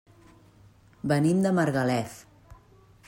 [1.11, 2.17] Venim de Margalef.